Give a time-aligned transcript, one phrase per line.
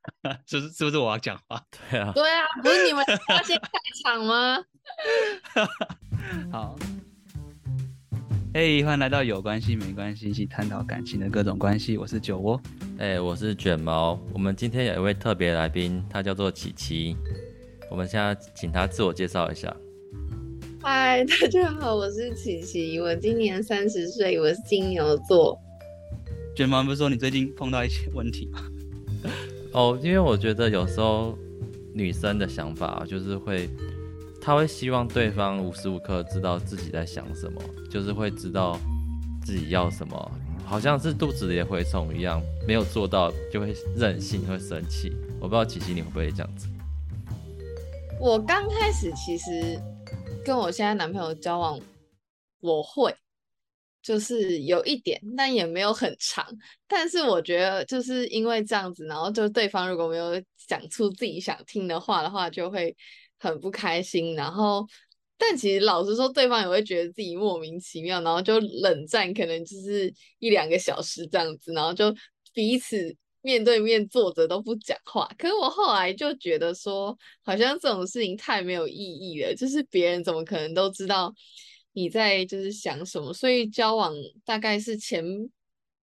[0.46, 1.62] 是是不是我要讲话？
[1.90, 3.68] 对啊，对啊，不是你们要先开
[4.02, 4.58] 场吗？
[6.50, 6.76] 好，
[8.54, 11.96] 嘿，欢迎来到有关系没关系，一起探讨感情的各种关系。
[11.96, 12.60] 我是酒窝，
[12.98, 14.18] 哎，我是卷毛。
[14.32, 17.16] 我们今天有一位特别来宾，他叫做琪琪。
[17.90, 19.74] 我们现在请他自我介绍一下。
[20.82, 25.60] 嗨，大家好，我是琪琪，我今年三十岁，我是金牛座。
[26.56, 28.60] 卷毛不是说你最近碰到一些问题吗？
[29.72, 31.38] 哦，因为我觉得有时候
[31.94, 33.68] 女生的想法就是会，
[34.40, 38.78] 她会希望对方无时无刻知道自己在想什么，就是会知道
[39.44, 40.30] 自己要什么，
[40.64, 45.12] 好像是肚子里的蛔虫一样，没有做到就会任性，会生气。
[45.40, 46.66] 我不知道琪琪你会不会这样子？
[48.18, 49.80] 我刚开始其实
[50.44, 51.78] 跟我现在男朋友交往，
[52.60, 53.14] 我会。
[54.02, 56.46] 就是有一点，但也没有很长。
[56.88, 62.96] 但是我觉得，就是因为这样子，然后就对方如果没有讲出自己想听的话的话，就会
[63.38, 64.34] 很不开心。
[64.34, 64.86] 然后，
[65.36, 72.14] 但其实老实说，对方也会觉得自己莫名其妙，然后就冷战，可能就是一两个小时这样子，然后就
[72.52, 75.30] 彼此面对面坐着都不讲话。
[75.38, 81.32] 可是我后来就觉得说，好像这种事情太没有意义了，就是别人怎么可能都知道？
[81.92, 83.32] 你在就是想什么？
[83.32, 85.24] 所以交往大概是前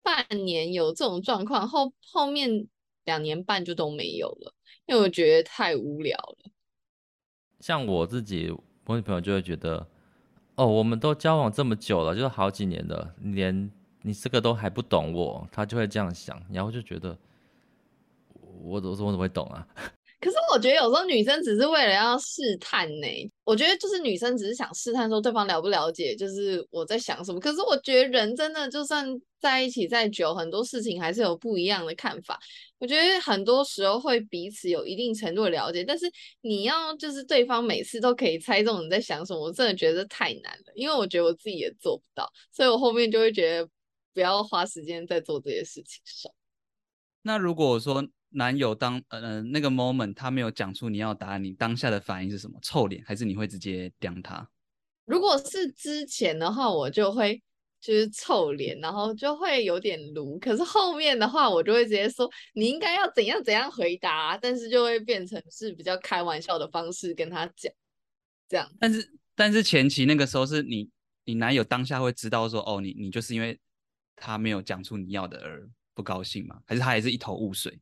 [0.02, 2.68] 半年有这种状况，后后面
[3.06, 4.54] 两年半就都没有了，
[4.86, 6.52] 因为我觉得太无聊了。
[7.60, 8.54] 像我自己，
[8.86, 9.88] 我女朋友就会觉得，
[10.56, 17.18] 哦，我们都交往这么久了，就是好几年了，连你这个都还不懂我，她就会这样想，然后就觉得，
[18.34, 19.68] 我我我怎么会懂啊？
[20.20, 23.08] 可是我觉得有时候女生只是为了要试探呢，
[23.44, 27.40] 我觉得就是女生只是想试探说对方了不了解，就是我在想什么。
[27.40, 29.08] 可是我觉得人真的就算
[29.40, 32.40] 在一起再久，很多事情还是有不一样的看法。
[32.80, 43.70] 我觉得很多时候会彼此有一定程度的了解，但是你要就是对方每次都可以猜中你在想什么，我真的觉得太难了，因为我觉得我自己也做不到，所以我后面就会觉得
[44.16, 46.32] 不要花时间在做这些事情上。
[47.22, 48.04] 那如果说。
[48.30, 52.60] 男友当呃那个 moment 他没有讲出你要答案，你当下的反应是什么？
[52.62, 54.50] 臭脸还是你会直接刁他？
[55.06, 57.42] 如果是之前的话，我就会
[57.80, 60.38] 就是臭脸，然后就会有点卢。
[60.40, 67.72] 可是后面的话，我就会直接说你应该要怎样怎样回答，但是就会变成是比较开玩笑的方式跟他讲，
[68.50, 68.70] 这样。
[68.80, 70.90] 但是但是前期那个时候是你
[71.24, 73.58] 你男友当下会知道说哦你你就是因为
[74.16, 76.60] 他没有讲出你要的而不高兴吗？
[76.66, 77.80] 还是他也是一头雾水？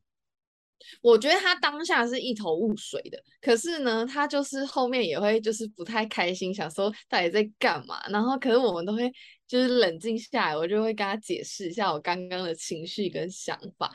[1.00, 8.00] 我觉得他当下是一头雾水的，可是呢，他就是后面也会就是不太开心，想说到底在干嘛。
[8.08, 9.10] 然后，可是我们都会
[9.46, 13.92] 就是冷静下来，我就会跟他解释一下我刚刚的情绪跟想法。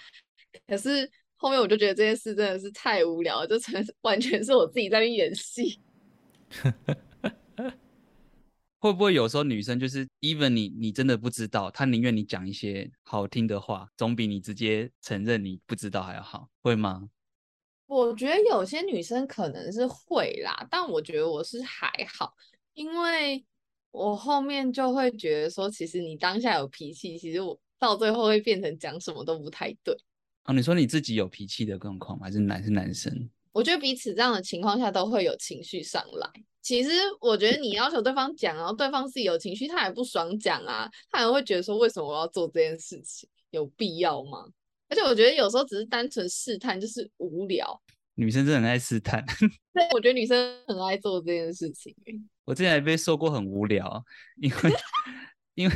[0.68, 5.80] 可是后面我就觉得这件事真的是太无聊了，就成完全是我自己在演戏。
[8.82, 17.08] 会不会有时候女生就是 even 你你真的不知道，她宁愿你讲一些好听的话，总比你直接承认你不知道还要好，会吗？
[17.86, 22.34] 我觉得有些女生可能是会啦，但我觉得我是还好，
[22.74, 23.46] 因为
[23.92, 29.96] 我后面就会觉得说，其实你当下有脾气，其实我到最后会变成讲什么都不太对。
[30.42, 33.30] 啊，你说你自己有脾气的状况，还是男是男生？
[33.52, 36.28] 我觉得彼此这样的情况下都会有情绪上来。
[36.62, 36.90] 其实
[37.20, 44.46] 我觉得你要求对方讲，然后对方自己有情绪，他也不爽讲啊，他还会觉得说，为什么我要做这件事情，有必要吗？
[44.90, 47.82] 而且我觉得有时候只是单纯试探，就是无聊。
[48.16, 49.26] 女生真的很爱试探，
[49.74, 51.96] 对，我觉得女生很爱做这件事情。
[52.46, 54.04] 我之前也被说过很无聊，
[54.42, 54.58] 因为
[55.56, 55.76] 因为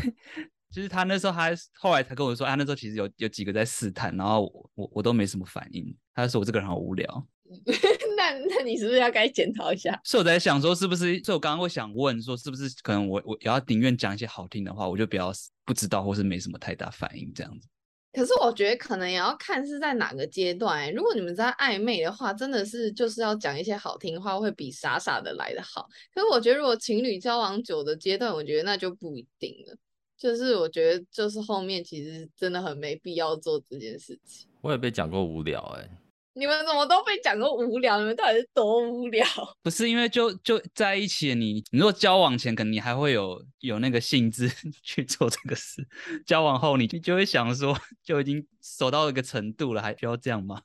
[0.69, 7.27] 就是他那时候他后来才跟我说，啊，那时候其实有有几个在试探，然后我我，我都没什么反应，他就说我这个人好无聊。
[8.33, 9.99] 那那你是不是要该检讨一下？
[10.03, 11.21] 所以我在想说，是不是？
[11.23, 15.31] 所以我刚刚会想问说，是不是可能我我也要宁愿讲一些好听的话，我就不要
[15.65, 17.67] 不知道或是没什么太大反应这样子。
[18.13, 20.91] 可是我觉得可能也要看是在哪个阶段欸。
[20.91, 25.85] 如果你们在暧昧的话，真的是就是要讲一些好听的话，会比傻傻的来的好。
[26.13, 29.75] 可是我觉得如果情侣交往久的阶段，我觉得那就不一定了。
[30.17, 34.47] 就是我觉得就是后面其实真的很没必要做这件事情。
[34.61, 35.89] 我也被讲过无聊哎、欸。
[36.37, 37.97] 你们怎么都被讲过无聊？
[37.97, 39.25] 你们到底是多无聊？
[39.63, 44.51] 不是因为就就在一起，你你说交往前可能你还会有有那个兴致
[44.83, 45.87] 去做这个事，
[46.25, 50.61] 交往后你就会想说，就已经熟到一个程度了，还需要这样吗？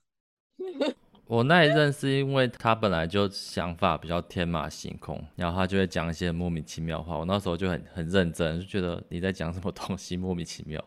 [1.27, 7.17] 我那一任是因为他本来就想法比较天马行空，然后他就会讲一些莫名其妙的话。
[7.17, 10.85] 我那时候就很很认真，就觉得你在讲什么东西莫名其妙，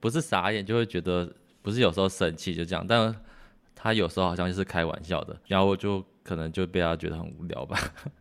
[0.00, 1.32] 不是傻眼就会觉得，
[1.62, 3.14] 不是有时候生气就这样，但。
[3.84, 7.78] 他有时候好像就是开玩笑的，然后我就可能就被他觉得很无聊吧。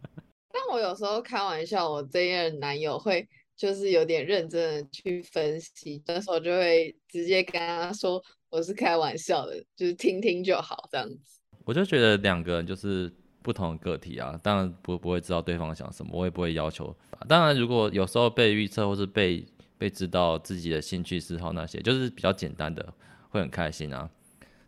[0.51, 3.25] 但我有时候开玩笑，我这一任男友会
[3.55, 11.39] 就是有点认真的去分析，那时候就会直接跟他说我是开玩笑的，就是听听就好这样子。
[11.63, 13.09] 我就觉得两个人就是
[13.41, 16.93] 不同的个体啊，当然不不会知道对方想什么，我也不会要求。
[17.29, 19.45] 当然，如果有时候被预测或是被
[19.77, 22.93] 被知道自己的兴趣嗜好那些，就是比较简单的，
[23.29, 24.09] 会很开心啊。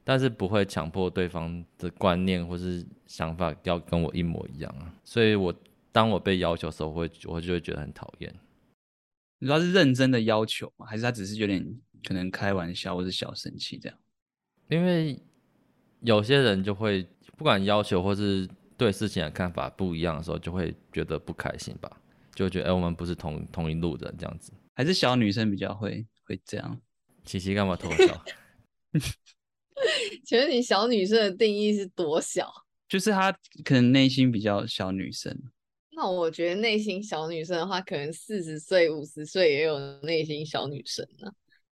[0.06, 5.54] 但是不会强迫对方的观念或是想法要跟我一模一样啊，所以我
[5.92, 8.34] 当我被要求的时候，会我就会觉得很讨厌。
[9.40, 10.86] 你说他是认真的要求吗？
[10.86, 11.66] 还是他只是有点
[12.08, 13.98] 可能开玩笑或是小生气这样？
[14.70, 15.20] 因为
[16.02, 17.06] 有些人就会
[17.36, 18.48] 不管要求或是
[18.78, 21.92] 对事情的看法不一样的时候，就会觉得不开心吧，
[22.34, 24.54] 就会觉得哎、欸，我们不是同同一路的这样子。
[24.76, 26.80] 还是小女生比较会会这样？
[27.24, 28.24] 琪琪干嘛偷笑？
[30.24, 32.52] 请问你小女生的定义是多小？
[32.88, 33.32] 就是她
[33.64, 35.36] 可能内心比较小女生。
[35.98, 41.32] 那我觉得内心小女生的话，可能四十岁、五十岁也有内心小女生呢。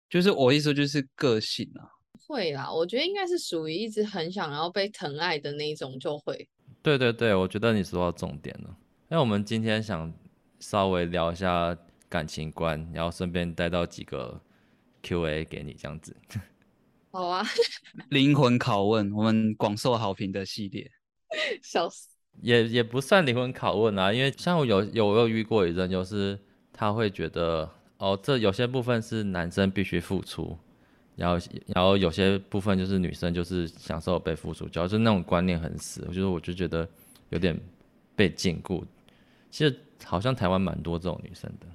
[0.08, 1.84] 就是我意思，就是个性啊。
[2.26, 6.48] 会啦，我觉得应该是属于一直很想要被疼爱的那种，就会。
[6.82, 8.76] 对对对，我觉得你说到重点了。
[9.08, 10.12] 那我们今天想
[10.58, 11.76] 稍微聊一下
[12.08, 14.40] 感情观，然后顺便带到几个
[15.02, 16.16] Q&A 给你，这样子。
[17.16, 17.42] 好啊，
[18.10, 20.90] 灵魂拷问，我们广受好评的系列，
[21.64, 22.10] 笑死，
[22.42, 26.38] 也也不算灵魂拷问啊，因为像我有有我有遇过一阵，就是
[26.74, 27.66] 他会觉得
[27.96, 30.58] 哦，这有些部分是男生必须付出，
[31.14, 36.86] 然后然后有些部分就是女生就是享受被付出，主要是那种观念很死，我觉得我就觉得
[37.30, 37.58] 有点
[38.14, 38.84] 被禁锢。
[39.50, 39.74] 其实
[40.04, 41.66] 好像台湾蛮多这种女生的。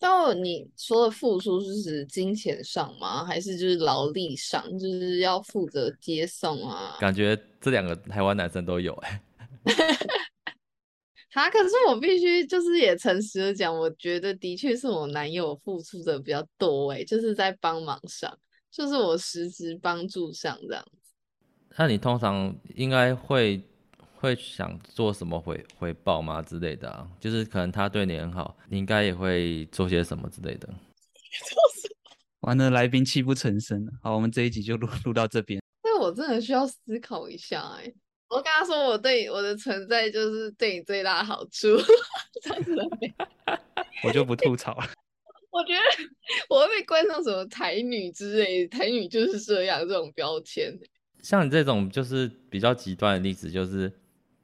[0.00, 3.22] 就你说的付出是指金钱上吗？
[3.22, 6.96] 还是就是劳力上，就是要负责接送啊？
[6.98, 9.22] 感觉这两个台湾男生都有哎、
[9.64, 9.74] 欸。
[11.30, 18.34] 他可是我必须就是也诚实的讲，我觉得的确是我男友付出的比较多哎、欸，就是在帮忙上，
[18.70, 21.12] 就是我实质帮助上这样子。
[21.76, 23.62] 那你通常应该会。
[24.20, 27.08] 会想做什么回回报吗之类的啊？
[27.18, 30.68] 就是可能他对你很好，你应该也会做些什么之类的。
[32.40, 33.92] 完了，来宾泣不成声了。
[34.02, 35.62] 好，我们这一集就录录到这边。
[35.82, 37.94] 那我真的需要思考一下哎、欸。
[38.28, 41.76] 我跟他说，我对我的存在就是对你最大的好处。
[42.42, 43.12] 真的没？
[44.04, 44.84] 我就不吐槽了。
[45.50, 45.80] 我觉得
[46.48, 50.78] 我会被冠上什么台女之类，台女就是这样这种标签。
[51.22, 53.92] 像你这种就是比较极端的例子，就是。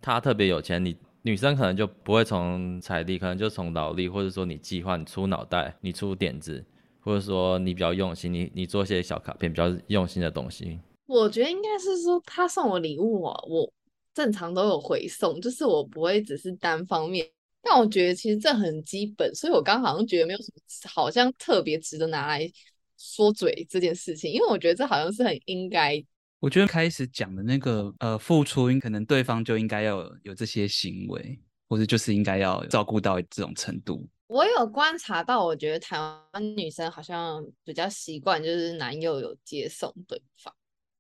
[0.06, 6.64] 他特别有钱，你女生可能就不会从财力，可能就从脑力，或者说你计划、你出脑袋、你出点子，
[7.00, 10.79] 或者说你比较用心，你你做些小卡片，比较用心的东西。
[11.06, 13.69] 我觉得应该是说他送我礼物啊，我
[14.14, 17.29] 正常都有回送，就是我不会只是单方面。
[17.61, 22.49] 但我觉得其实这很基本，所以我刚好像觉得没有什么，好像特别值得拿来
[22.97, 26.00] 说嘴这件事情，因为我觉得这好像是很应该。
[26.38, 31.38] 我觉得开始讲的那个呃付出，可能对方就应该要有，有这些行为，
[31.69, 34.09] 或者就是应该要照顾到这种程度。
[34.27, 40.53] 我有观察到，我觉得台湾女生好像比较习惯，就是男友有接送对方，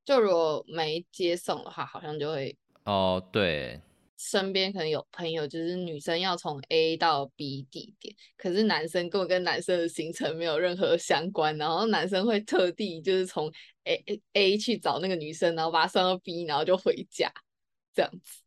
[0.04, 3.80] 就如果没接送的话，好像就会哦对。
[4.18, 13.52] 身边可能有朋友，就是女生要从 A 到 B 地点，可是男生根本跟男生的行程没有任何相关，然后男生会特地就是从
[13.84, 17.30] A A 去找那个女生，然后把她送到 B，然后就回家
[17.94, 18.42] 这样子。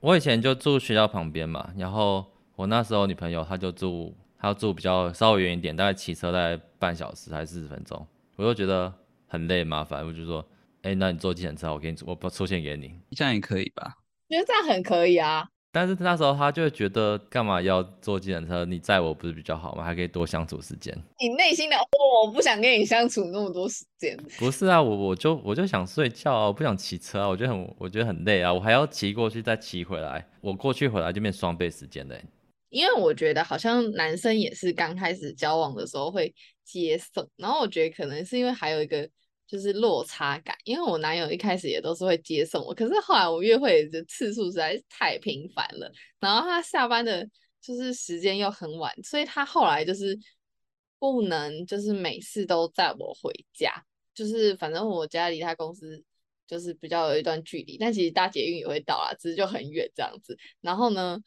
[0.00, 2.24] 我以前就住学校旁边嘛，然后
[2.56, 8.92] 我那时候女朋友她就住，她要住比较稍微远一点，大概骑车大概半小时还是四十分钟，我就觉得
[9.26, 10.46] 很累麻烦，我就说，
[10.82, 13.96] 哎，那你坐计程车，我给你，我不出钱给你，这样也可以吧？
[14.30, 18.64] 觉得这样很可以啊，但是那时候他就会觉得干嘛要坐计程车？
[18.64, 19.82] 你载我不是比较好吗？
[19.82, 20.96] 还可以多相处时间。
[21.18, 21.82] 你内心的哦
[22.24, 24.16] 我不想跟你相处那么多时间。
[24.38, 32.22] 不是啊，我我就我就想睡觉啊，我不想骑车啊，我觉得很我觉得很累啊，我还要骑过去再骑回来，我过去回来就变双倍时间嘞。
[32.68, 36.32] 因为我觉得好像男生也是刚开始交往的时候会
[36.64, 39.08] 接受，然后我觉得可能是因为还有一个。
[39.50, 45.90] 就是落差感，因为我男友一开始也都是会接送我，可是后来我约会的次数实在是太频繁了，
[46.20, 47.28] 然后他下班的
[47.60, 50.16] 就是时间又很晚，所以他后来就是
[51.00, 53.74] 不能就是每次都载我回家，
[54.14, 56.00] 就是反正我家离他公司
[56.46, 60.38] 就是比较有一段距离，但其实搭捷运也会到啊，只是就很远这样子。
[60.60, 61.18] 然后呢，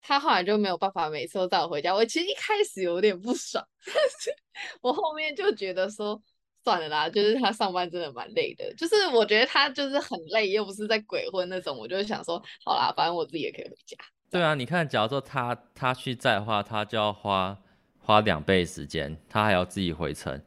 [0.00, 4.34] 他后来就没有办法每次都载我回家，我其实一开始有点不爽，但 是
[4.80, 6.22] 我后面就觉得说。
[6.62, 13.96] 算了啦，就是他上班真的蛮累的，就是我觉得他就是很累，又不是在鬼混那种，我就想说，好啦，反正我自己也可以回家。
[14.30, 17.58] 对啊，你看，假如说他他去载的话，他就要花
[17.98, 20.40] 花两倍时间，他还要自己回程，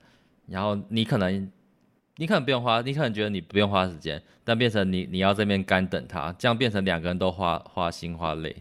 [0.48, 1.52] 然后你可能
[2.18, 8.56] 你可能不用花，你可能觉得你不用花时间，但变成你你要这边干等他，这样变成两个人都花花心花累。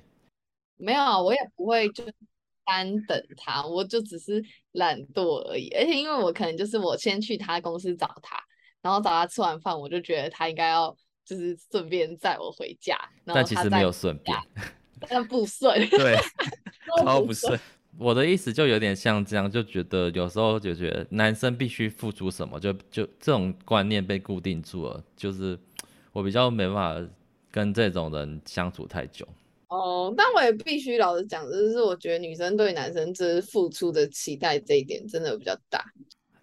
[0.79, 2.05] 没有，我也不会就。
[2.73, 5.69] 单等他，我就只是懒惰而已。
[5.77, 8.43] 而且因为我可能就是我先去他公司找他，
[8.81, 12.99] 然后找他吃完饭，我就觉得他应该要就是顺便载我回家。
[13.27, 14.37] 但其实没有顺便，
[15.07, 15.79] 但不顺。
[15.91, 16.17] 对，
[17.05, 17.61] 超不顺。
[17.99, 25.59] 我的意思就有点像这样，就觉得有时候就觉得男生必须付出什么，就就这种观念被固定住了，就是
[26.13, 27.11] 我比较没办法
[27.51, 29.29] 跟这种人相处太久。
[29.73, 35.83] 哦，但我也必须老实讲，就是我觉得女生对男生这是付出的期待这一点真的比较大。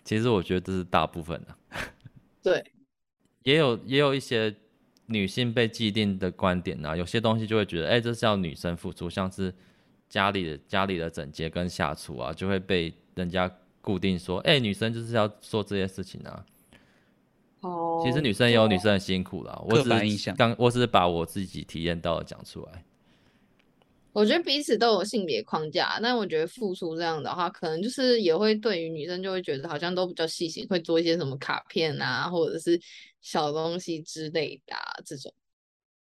[0.03, 1.55] 其实我觉得这是大部分的。
[2.41, 2.71] 对，
[3.43, 4.55] 也有也有一些
[5.05, 9.53] 女性被既定的观点啊，有些东西就会觉得，哎、欸，这是要女生付出，像是
[10.09, 13.47] 家里的家里的整洁跟下厨啊，就会被人家
[13.79, 16.43] 固定说，哎、欸，女生就是要做这些事情啊。
[17.59, 22.83] 哦，其实女生也有女生的辛苦啦，我只是刚我只是把我自己体验到的讲出来。
[24.11, 32.79] 我觉得彼此都有性别框架，但我觉得付出这样的话，可能就是也会对于女生就会觉得好像都比较细心，会做一些什么卡片啊，或者是
[33.21, 35.31] 小东西之类的、啊、这种。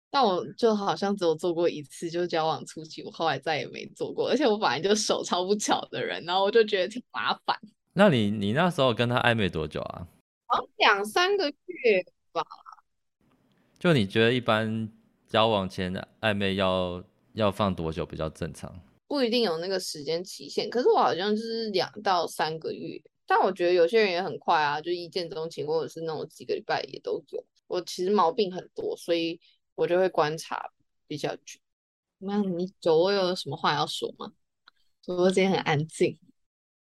[0.10, 4.30] 但我就好像只有做过一次，就交往初期，我后来再也没做过。
[4.30, 7.60] 而且我本来就手超不巧的人，然后我就觉得挺麻烦。
[7.94, 10.08] 那你你那时候跟他暧昧多久啊？
[10.48, 12.42] 好像两三个月吧。
[13.78, 14.90] 就你觉得一般
[15.28, 17.04] 交往前暧昧要？
[17.42, 18.74] 要放多久比较正常？
[19.08, 23.02] 不一定有那个时间期限，可是我好像就是两到三个月。
[23.26, 27.46] 但我觉得有些人也很快啊，就一见钟情，或者是那种几个礼拜也都有。
[27.68, 29.40] 我其实毛病很多，所以
[29.76, 30.72] 我就会观察
[31.08, 31.60] 比较久。
[32.18, 34.32] 那你酒窝有什么话要说吗？
[35.02, 36.18] 酒窝今天很安静。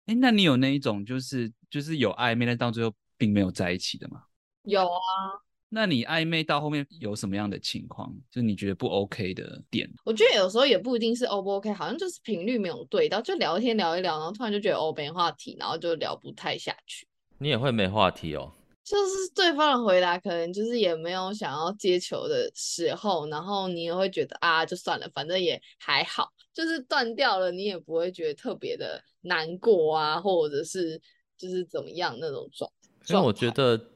[0.05, 4.23] 哎、欸，那你有那一种就是就是有暧昧，但到最后并没有在一起的吗？
[4.63, 5.44] 有啊。
[5.75, 8.09] 那你暧昧到后面有什么样的情况？
[8.31, 9.85] 就是你觉得不 OK 的点？
[10.05, 17.05] 我觉得有时候也不一定是 O 不 OK，好像就是频率没有对到，就聊天聊一聊，然后突然就觉得哦没话题，然后就聊不太下去。
[17.39, 18.53] 你也会没话题哦？
[18.85, 30.97] 就是对方的回答可能就是也没有想要接球的时候，然后你也会觉得啊，就算了，反正也还好，就是断掉了，你也不会觉得特别的难过啊，或者是
[31.37, 33.13] 就是怎么样那种状态。
[33.13, 33.91] 因为我觉得。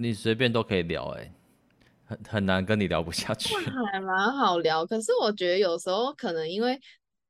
[0.00, 1.32] 你随便都可以聊，欸，哎，
[2.04, 3.52] 很很难跟你聊不下去。
[3.92, 6.78] 还蛮好聊，可是我觉得有时候可能因为，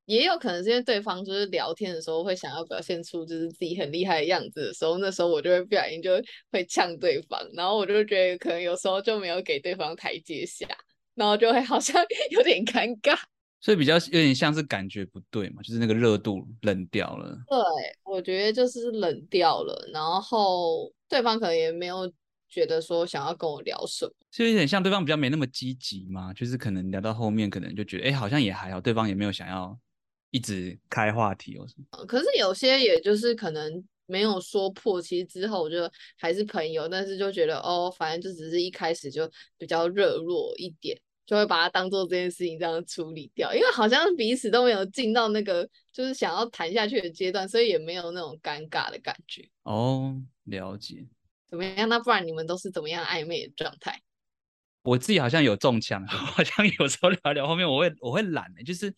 [0.04, 6.10] 也有可能是因为对方就是聊天的时候会想要表现出就是自己很厉害的样子的时候，那时候我就会不小心就
[6.52, 10.68] 会呛对方，然后我就觉得可能有时候就没有给对方台阶下，
[11.14, 13.18] 然后就会好像有点尴尬。
[13.60, 17.34] 所以比较有点像是感觉不对嘛，就是那个热度冷掉了。
[17.48, 17.58] 对，
[18.04, 22.12] 我觉得就是冷掉了，然后对方可能也没有。
[22.48, 29.78] 觉得说想要跟我聊什么，就有点像对方比较没那么积极嘛，就是可能聊到后面，可能就觉得哎、欸，好像也还好，对方也没有想要
[30.30, 32.06] 一直开话题或什么。
[32.06, 49.46] 可是有些也就是可能没有说破，其实之后我就还是朋友，但是就觉得哦，反正就只是一开始就比较热络一点，就会把它当做这件事情这样处理掉，因为好像彼此都没有进到那个就是想要谈下去的阶段，所以也没有那种尴尬的感觉。
[49.64, 51.06] 哦，了解。
[51.48, 51.88] 怎么样？
[51.88, 54.02] 那不然你们都是怎么样暧昧的状态？
[54.82, 58.90] 我自己好像有中枪， 好像有时候聊聊后面我会我会懒的，就是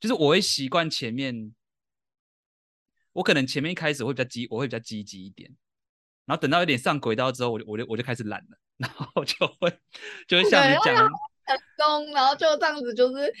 [0.00, 1.54] 就是我会习惯前面，
[3.12, 5.50] 我可能前面一开始会比较积，我会比较积极一点，
[6.24, 9.70] 然后等到有点上轨道之后，我就我就我就开始懒了， 然后就会
[10.26, 13.32] 就会像你讲的成功，然后就这样子就是。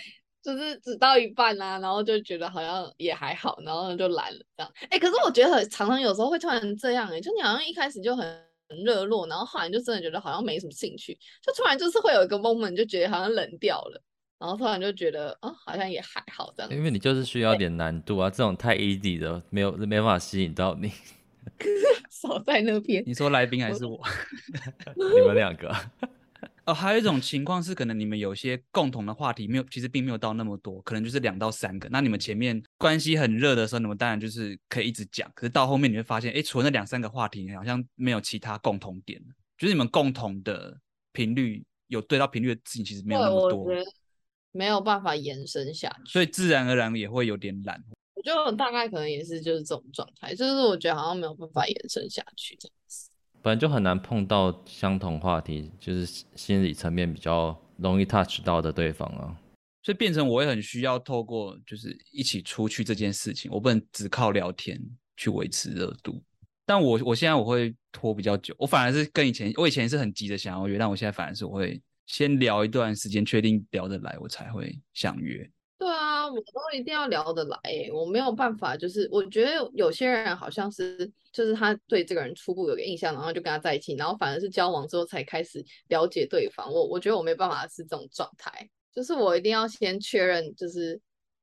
[0.42, 4.72] 就是只到一半啊，然后就觉得好像也还好，然后就懒了这样。
[4.84, 8.49] 哎、欸，可是我觉得很常常有时候会突然这样哎、欸，就你好像一开始就很很
[8.84, 14.02] 热络，然后后来就真的觉得好像没什么兴趣，就突然就是会有一个 moment 就觉得好像冷掉了，
[14.38, 16.72] 然后突然就觉得啊、哦、好像也还好这样。
[16.72, 20.92] 因为你就是需要 点难度啊，这种太 easy 的没有没办法吸引到你。
[22.10, 23.02] 少在那边。
[23.06, 23.98] 你说来宾还是我？
[24.94, 25.74] 你们两个。
[26.70, 31.88] 哦，还有一种情况是，可能你们有些共同的话题没有，其实并没有到那么多，可能就是两到三个。
[31.90, 35.28] 那你们前面关系很热的时候，你们当然就是可以一直讲。
[35.34, 39.20] 可是到后面你会发现，哎，除了那两三个话题，好像没有其他共同点，
[39.58, 40.78] 就是你们共同的
[41.12, 43.66] 频率有对到频率的事情，其实没有那么多，
[44.52, 47.82] 没有办法延伸下去，所以自然而然也会有点懒。
[48.14, 53.09] 我觉得我大概可能也是就是这种状态，就是我觉得好像没有办法延伸下去这样子。
[53.42, 59.36] 本来就很难碰到相同话题，就是心理层面比较容易 touch 到的对方啊，
[59.82, 64.78] 所以变成我也很需要透过就是一起出去这件事情，我不能只靠聊天
[65.16, 66.22] 去维持热度。
[66.66, 75.50] 但我我现在我会拖比较久，我反而是跟以前，我以前是很急的想要约，但我现在反而是我会先聊一段时间，确定聊得来，我才会想约。
[75.80, 77.58] 对啊，我都一定要聊得来，
[77.92, 86.70] 我没有办法，就是我觉得有些人好像是，就是他对这个人初步有个印象，然后就跟他在一起，然后反而是交往之后才开始了解对方。
[86.70, 91.00] 我我觉得我没办法是这种状态，就是我一定要先确认，就是。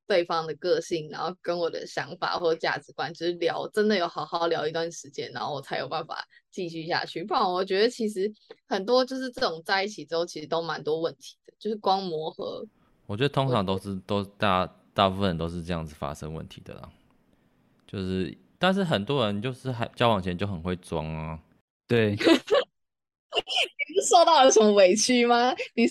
[0.10, 7.26] 对方的个性，然后跟我的想法或价值观，就是聊，真的有好好聊一段时间，然后我才有办法继续下去。
[7.26, 8.32] 不然我觉得其实
[8.70, 12.66] 很多就是这种在一起之后，其实都蛮多问题的，就是光磨合。
[13.08, 16.88] 我觉得通常都是都大大部分人都是这样子发生问题的啦。
[17.88, 21.40] 就是，但是很多人就是还交往前就很会装啊。
[21.88, 22.16] 对。
[23.38, 25.54] 你是受到了什么委屈吗？
[25.76, 25.88] 你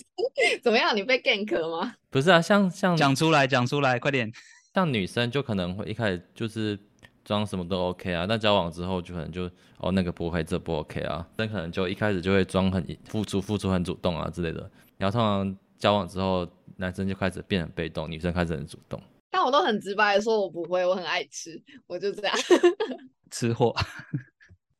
[0.61, 0.95] 怎么样？
[0.95, 1.95] 你被 gank 吗？
[2.09, 4.31] 不是啊，像像讲出来，讲出来，快点。
[4.73, 6.77] 像女生就可能会一开始就是
[7.23, 14.69] 装什么都 OK 啊，但交往之后就可能就哦那个不会，这不 OK 啊，但可能就一开始就会装很付出，付出很主动啊之类的。
[14.97, 16.45] 然后通常交往之后，
[16.77, 19.01] 男生就开始变得被动，女生开始很主动。
[19.29, 22.35] 但我都很直白的说，我不会，我很爱吃，我就这样。
[23.29, 23.75] 吃货。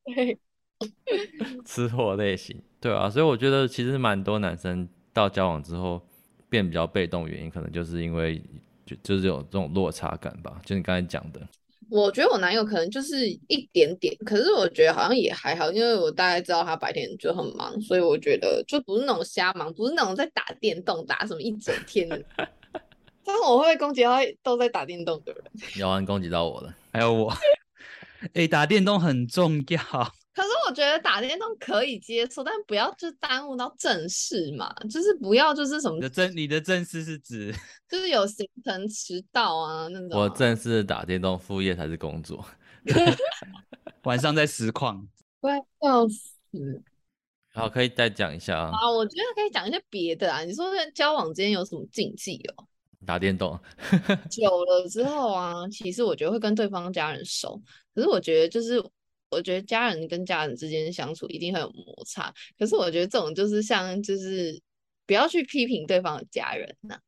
[0.05, 0.39] 对。
[1.65, 5.99] 吃货类型，对啊，所以我觉得其实蛮多男生到交往之后
[6.49, 8.39] 变比较被动，原因可能就是因为
[8.85, 10.61] 就就是有这种落差感吧。
[10.63, 11.41] 就你刚才讲的，
[11.89, 22.21] 我觉得我男友可能就是一点点，可是我觉得好像也还好，因为我大概知道他白天就很忙，所以我觉得就不是那种瞎忙，不是那种在打电动打什么一整天的。
[23.23, 25.43] 但是我会攻击到都在打电动的人，
[25.79, 27.29] 姚安攻击到我了，还有我，
[28.33, 29.79] 哎、欸，打电动很重要。
[30.67, 35.95] 我觉得打电动可以接受，但不要就耽误到正事嘛，就是不要就是什么。
[35.95, 37.55] 你的正你的正事是指
[37.87, 40.19] 就是有行程迟到啊那种。
[40.19, 42.45] 我正式打电动，副业才是工作。
[44.03, 45.07] 晚上在实况。
[45.39, 46.83] 快笑死。
[47.53, 48.69] 好，可以再讲一下啊。
[48.73, 50.43] 啊，我觉得可以讲一些别的啊。
[50.43, 52.67] 你说在交往之间有什么禁忌哦？
[53.05, 53.57] 打电动。
[54.29, 57.61] 久了之后啊，其实我觉得会跟对方家人熟，
[57.95, 58.83] 可是我觉得就是。
[59.29, 64.59] 我觉得家人跟家人之间相处一定会有摩擦，可是我觉得这种就是像就是
[65.05, 67.01] 不要去批评对方的家人呐、啊。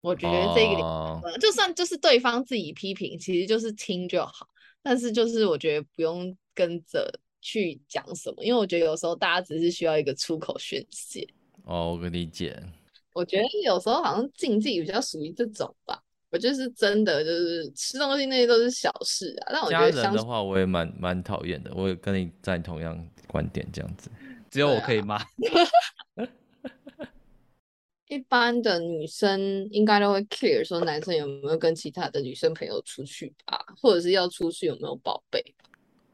[0.00, 4.48] 我觉得这个、哦、就算就是对方自己批评，其实就是听就好。
[4.82, 11.28] 但是就是我觉得不用跟着去讲什么，因为我觉得有时候大家只是需要一个出口宣泄。
[11.64, 12.58] 哦，我可以理解。
[13.12, 16.02] 我觉得有时候好像禁忌比较属于这种吧。
[16.30, 19.52] 我就是真的，就是吃东西那些都是小事啊。
[19.52, 21.72] 但我觉得家人的话，我也蛮蛮讨厌的。
[21.74, 24.10] 我也跟你在同样观点，这样子，
[24.50, 25.20] 只有我可以骂。
[28.08, 35.40] 一般的女生应该都会 care 说男生有没有跟其他的女生朋友出去吧，或者是要出去有没有宝贝。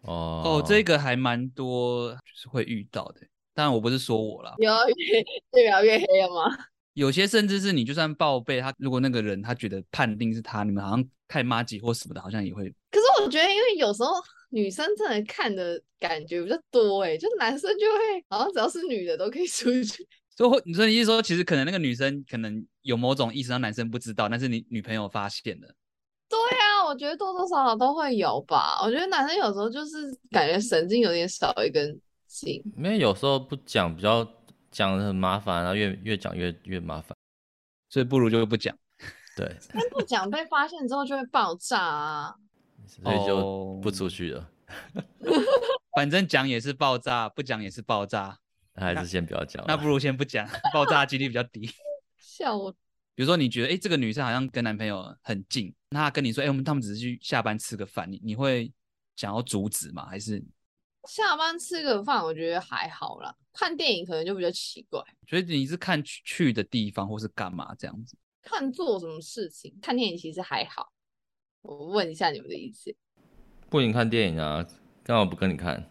[0.02, 3.22] 哦哦，这个还蛮多，就是会遇到的。
[3.54, 4.68] 但我不是说我啦，越
[5.62, 6.54] 越描越黑了吗？
[6.96, 12.64] 有些甚至是你就算报备他，如果那个人他觉得判定是他，你们好像太麻吉或什么的，好像也会。
[12.90, 14.14] 可是我觉得，因为有时候
[14.48, 20.08] 女生真的看的感觉比较多，哎，就男生就会好像只要是女的都可以出去。
[20.34, 25.68] 所以你说意思说，其实可能那个女生可能有某种意识让男生不知道，但是你女朋友发现了。
[26.30, 28.80] 对啊，我觉得多多少少都会有吧。
[28.82, 34.26] 我觉得男生有时候就是感觉神经有点少一根筋，因为有时候不讲比较。
[34.76, 37.16] 讲的很麻烦，然后越越讲越越麻烦，
[37.88, 38.76] 所以不如就不讲。
[39.34, 42.34] 对，但不讲被发现之后就会爆炸啊，
[42.86, 44.50] 所以就不出去了。
[45.96, 48.38] 反正讲也是爆炸，不讲也是爆炸，
[48.74, 49.64] 还是先不要讲。
[49.66, 51.70] 那不如先不讲， 爆炸几率比较低。
[52.18, 52.70] 笑我。
[53.14, 58.70] 比如说你觉得，哎，这个女生好像跟男朋友很近，那她跟你说，哎，我们他们只是去下班吃个饭，你你会
[59.16, 60.04] 想要阻止吗？
[60.04, 60.44] 还是？
[61.08, 63.34] 下班吃个饭，我觉得还好啦。
[63.52, 65.02] 看电影可能就比较奇怪。
[65.28, 68.16] 所以你是看去去的地方，或是干嘛这样子？
[68.42, 69.74] 看做什么事情？
[69.80, 70.92] 看电影其实还好。
[71.62, 72.94] 我问一下你们的意见。
[73.68, 74.64] 不能看电影啊，
[75.02, 75.90] 干嘛不跟你看。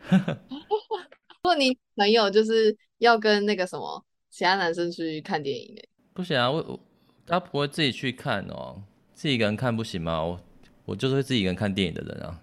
[0.08, 5.82] 如果你朋友就是要跟那个什么其他男生出去看电影呢？
[6.14, 6.80] 不行啊，我我
[7.26, 8.82] 他不会自己去看哦，
[9.14, 10.22] 自己一个人看不行吗？
[10.24, 10.40] 我
[10.86, 12.40] 我就是会自己一个人看电影的人啊。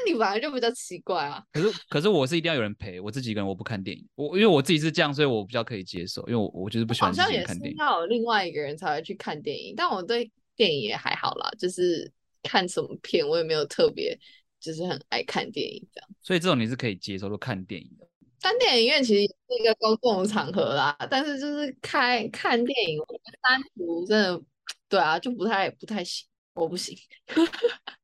[0.00, 1.42] 那你本来就比较奇怪啊。
[1.52, 4.06] 可是可是我是一定要有人陪，我自己一个人我不看电影。
[4.14, 6.22] 我因为我自己是这样，所以我比较可以接受。
[6.28, 7.78] 因为我我就是不喜欢自己看电影。
[7.78, 12.10] 好像也是要有另外一个人才会去看电影，但我对电影也还好啦，就是
[12.42, 14.18] 看什么片，我也没有特别
[14.60, 16.10] 就是很爱看电影这样。
[16.22, 18.06] 所以这种你是可以接受，就看电影的。
[18.42, 24.42] 但电影院其实是一个公共场合啦，但是就是开看电影，我觉得单独真的，
[24.88, 26.96] 对啊，就不太不太行，我不行。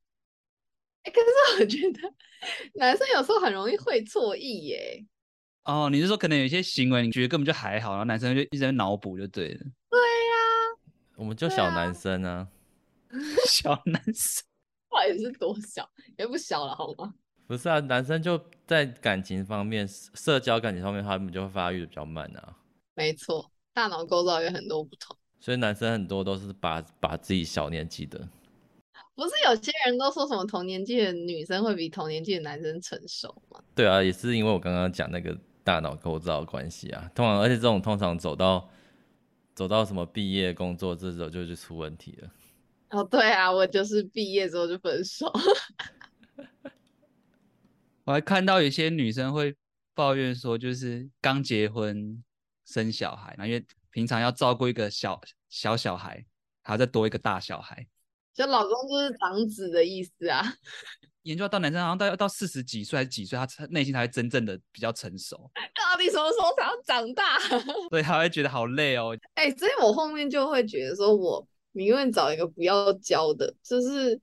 [1.13, 2.13] 可是我觉得
[2.75, 5.05] 男生有时候很容易会错意耶。
[5.65, 9.61] 哦，你是说可能有一些行为你觉得根本就还好，然后男生就一直在脑补就对了。
[9.91, 10.79] 对呀、啊，
[11.17, 12.49] 我们就小男生啊，啊
[13.49, 14.45] 小男生，
[14.91, 15.89] 到底是多小？
[16.17, 17.15] 也不小了好吗？
[17.49, 22.57] 不是啊，男生就在感情方面、社交感情方面，他们就会发育的比较慢啊。
[22.95, 28.29] 没错，大脑构造有很多不同，所以男生很多都是把把自己小年纪的。
[29.17, 33.59] 不是有些人都说什么同年纪的女生会比同年纪的男生成熟吗？
[33.75, 37.11] 对啊，也是因为我刚刚讲那个大脑构造的关系啊。
[37.15, 38.69] 通常，而且这种通常走到
[39.55, 42.31] 走到什么毕业工作这种就就出问题了。
[42.91, 45.33] 哦，对啊，我就是毕业之后就分手。
[48.05, 49.57] 我还看到有些女生会
[49.95, 52.23] 抱怨说，就是刚结婚
[52.67, 56.25] 生小孩，那因为平常要照顾一个小小小孩，
[56.63, 57.87] 还要再多一个大小孩。
[58.37, 60.45] 就老公就是长子的意思啊，
[61.23, 65.51] 研究到男生好像到要到四十几岁还是几岁，他内心才会真正的比较成熟。
[65.75, 67.39] 到底什么时候才要长大？
[67.89, 69.17] 所以他会觉得好累哦。
[69.35, 74.21] 哎、欸，所以我后面就会觉得说，我宁愿找一个不要教的，就是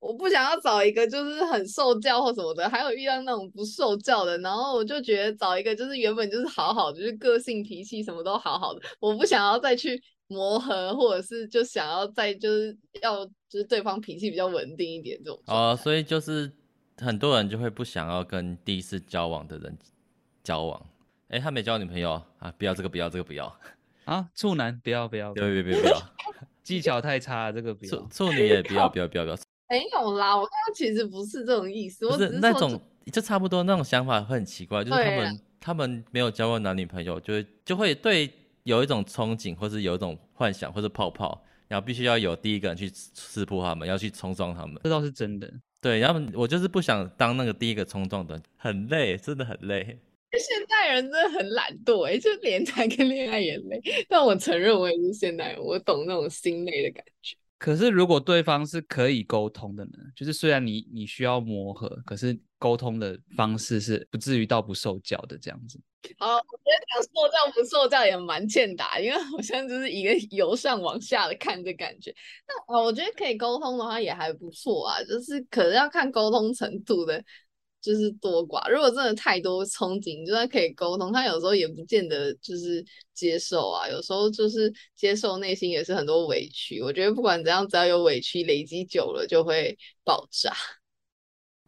[0.00, 10.02] 我不想要找一个就是很受教或什么的，还有遇到那种不受教的，然后我就觉得找一个就是原本就是好好的，就是个性脾气什么都好好的，我不想要再去。
[10.34, 16.50] 磨合，或者是就想要再就是要就是对方脾气比较稳定一点这种哦，所以就是
[16.98, 19.78] 很多人就会不想要跟第一次交往的人
[20.42, 20.86] 交往。
[21.28, 23.56] 哎，他没交女朋友啊，不要这个，不要这个，不要
[24.04, 25.96] 啊，处男不要不要，不要不要不要，
[26.62, 29.36] 技巧太差，这个不要，处处女也不要不要不要不要。
[29.70, 32.80] 没有啦，我刚刚其实不是这种意思，我只是那种
[33.12, 38.30] 就差不多那种想法会很奇怪，就是他们啊他们没有交过男女朋友，就会就会对。
[38.64, 45.52] 有一种憧憬，或是有一种幻想，或是泡泡，然后必须要有第一个人去识破他们，要去冲撞他们，这倒是真的。
[45.80, 49.98] 对，然后我就是不想当那个第一个冲撞的，很累，真的很累。
[50.32, 53.80] 现代人真的很懒惰，哎，就连谈个恋爱也累。
[54.08, 57.36] 但我承认我也是现代人，我懂那种心累的感觉。
[57.56, 59.92] 可是如果对方是可以沟通的呢？
[60.16, 65.78] 就是虽然你你需要磨合，可是沟通的方式是不至于到不受教的这样子。
[66.16, 72.10] 好，我觉得讲受教不受教也蛮欠打，因为好像就是一个由上往下的看的感觉。
[72.48, 77.22] 那我觉得可以沟通的话也还不错啊，就是可能要看沟通程度的，
[77.82, 78.66] 就是多寡。
[78.70, 83.86] 如果真的太多憧憬，就算可以沟通，他有时候也不见得就是接受啊。
[83.86, 86.80] 有时候就是接受，内心也是很多委屈。
[86.80, 90.56] 我觉得不管怎样，只要有委屈累积久了，就会爆炸。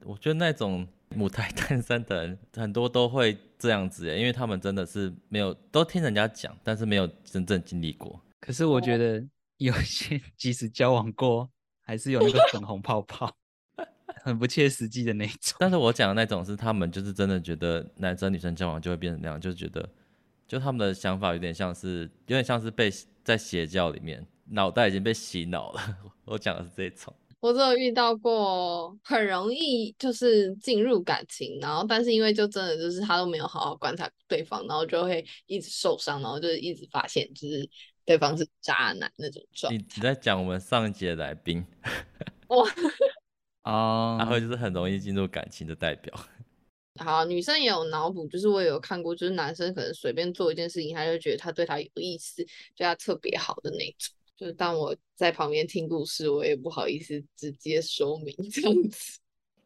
[0.05, 0.87] 我觉得那种。
[1.15, 8.21] 母胎单身的人很多都会这样子，因为他们真的是没有都听人家讲，但是没有真正经历过。
[8.41, 9.25] 可是我觉得
[9.59, 11.49] 有些即使交往过，
[11.81, 13.33] 还是有那个粉红泡泡，
[14.25, 15.57] 很不切实际的那种。
[15.61, 19.89] 但是我讲的那种是他们就是真的觉得男生女生交往就会变成那样，就觉得
[20.49, 22.91] 就他们的想法有点像是有点像是被
[23.23, 25.81] 在邪教里面，脑袋已经被洗脑了。
[26.27, 27.15] 我讲的是这种。
[27.41, 37.69] 我只有遇到过很容易就是进入感情，然后但是因为就真的就是他都没有好好观察对方，然后就会一直受伤，然后就是一直发现就是
[38.05, 39.79] 对方是渣男那种状态。
[39.79, 41.65] 你你在讲我们上一集的来宾
[42.49, 42.67] 哇
[43.63, 46.13] 哦，然后就是很容易进入感情的代表。
[46.99, 52.43] 好，女生也有脑补，就是我也有看过，就是男生可能随便做一件事情，他就觉得他对他有意思，
[52.75, 54.17] 对他特别好的那种。
[54.37, 59.19] 就是当我在旁边听故事，我也不好意思直接说明 这样子。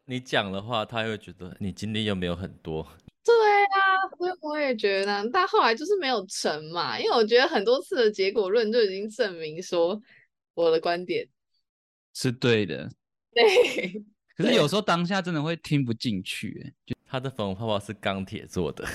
[0.04, 2.87] 你讲的话，他会觉得你经历又没有很多。
[3.22, 10.00] 对啊，所以我也觉得，但后来就是没有成嘛，因为我觉得很多次的结果论就已经证明说
[10.54, 11.28] 我的观点
[12.14, 12.90] 是对的。
[13.33, 13.44] 对，
[14.37, 18.88] 可是有时候当下真的会听不进去，哎，就他的粉红泡泡是钢铁做的。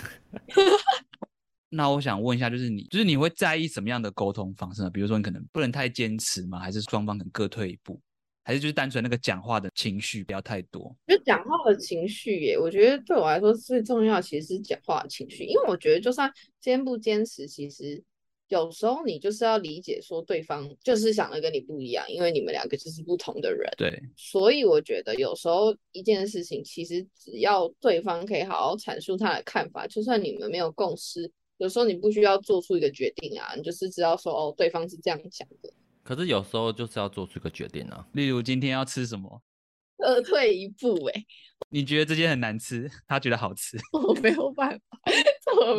[1.69, 4.89] 那我想问一下，就是你，就是你会在意什么样的沟通方式呢？
[4.89, 6.59] 比如说，你可能不能太坚持吗？
[6.59, 7.99] 还是双方可能各退一步？
[8.43, 10.95] 还是就是单纯那个讲话的情绪不要太多？
[11.07, 18.01] 就讲话的情绪耶，我觉得对我来说最重要其实是讲话的情绪，因为我觉得就算坚不坚持，其实
[18.49, 23.67] 有时候你就是要理解说对方就是想的跟你不一样，因为你们两个就是不同的人。
[23.75, 31.31] 对，所以我觉得有时候一件事情，其实只要对方可以好好阐述他的看法，就算你们没有共识。
[31.57, 35.71] 有时候你不需要做出一个决定啊，你就是知道说哦，对方是这样想的。
[36.03, 38.05] 可是有时候就是要做出一个决定啊。
[38.13, 39.41] 例如今天要吃什么？
[39.97, 41.25] 呃，退一步哎、欸，
[41.69, 44.99] 你觉得这件很难吃， 他觉得好吃， 我没有办法，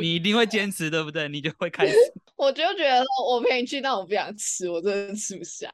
[0.01, 1.29] 你一定会坚持，对不对？
[1.29, 1.95] 你就会开始。
[2.35, 5.71] 我就觉得我陪你去，但我不想吃，我真的吃不下。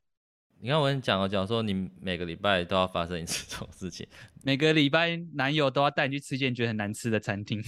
[0.61, 4.07] 你看我跟你讲，我讲说你每个礼拜都要发生一次这种事情，
[4.43, 7.63] 每个礼拜男友都要带你去吃一件觉得很难吃的餐厅。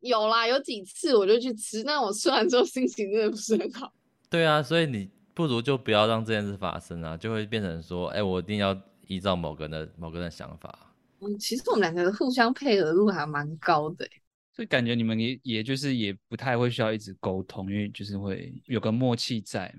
[0.00, 3.92] 有啦，有几次我就去吃，但我吃完之后心情真的不是很好。
[4.28, 8.80] 对啊，所以你不如就不要让这件事发生啊，就会变成说，哎，我一定要。
[9.10, 14.08] 依照某个人的某个人的想法，嗯，其实我们两个互相配合度还蛮高的，
[14.54, 19.74] 所以感觉你们也也就是也不太会需要一直沟通，因为就是会有个默契在。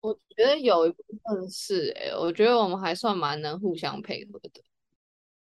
[0.00, 4.50] 我觉得有一部分是，哎，我觉得我们还算蛮能互相配合的。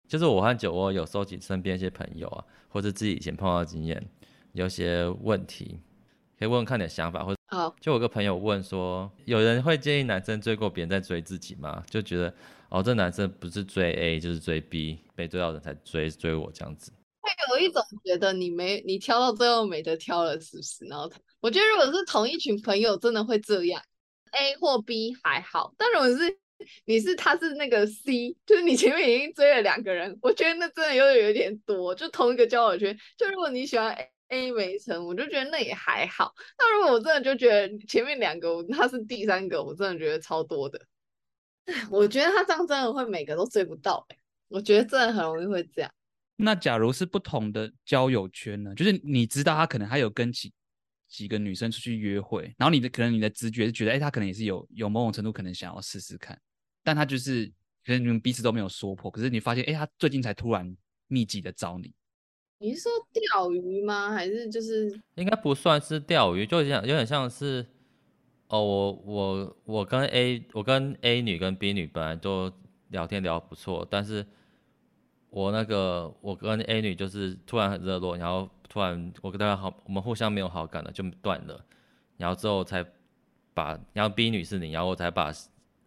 [0.09, 2.45] 就是我和酒窝有收集身边一些朋友啊，
[2.77, 4.07] 或者自己以前碰到的经验，
[4.53, 5.81] 有些问题
[6.39, 11.83] 可以问问看你的想法，或者好，就我个朋友问说，有人会建议男生追过别人再追自己吗？
[11.89, 12.35] 就觉得。
[12.69, 16.93] 哦，这男生不是追 A 就是追 B，被追到人才追追我这样子。
[17.23, 20.85] 会有一种觉得你没你挑到最后没得挑了，是不是？
[20.85, 23.81] 然后他，我觉得如果是同一群朋友，真的会这样。
[24.33, 26.39] A 或 B 还好，但如果是
[26.85, 31.95] 你是他是那个 C，就是你前面已经追了两个人，我觉得那真的有点有点多。
[31.95, 36.35] 就同一个交友圈，就如果你喜欢 A, A 没成，我就觉得那也还好。
[36.59, 40.81] 那如果我真的就觉得前面两个他是第三个，我真的觉得超多的。
[41.91, 45.91] 我觉得他这样真的会每个都追不到，欸，我觉得真的很容易会这样。
[46.37, 48.75] 那假如是不同的交友圈呢？
[48.75, 50.53] 就是你知道他可能还有跟几
[51.09, 56.39] 几个女生出去约会，然后你的可能你的直觉是觉得，哎、欸，他可能也是有有某种程度可能想要试试看，
[56.83, 57.47] 但他就是
[57.85, 60.77] 可能你们彼此都没有说破，可是你发现，哎、欸，他最近才突然
[61.09, 61.93] 密集的找你。
[62.59, 64.13] 你是说钓鱼吗？
[64.13, 67.67] 还是就是应该不算是钓鱼，就像有点像是。
[68.49, 72.49] 哦，我我我跟 A 我跟 A 女跟 B 女本来都
[72.91, 74.25] 聊天聊得不错，但是
[75.31, 81.65] 我那个我跟 A 女就是突然很热络，然后突然我跟他好，我们互相没有好感了，就断了，
[82.17, 82.85] 然后之后才
[83.55, 85.33] 把，然后 B 女是你，然后我才把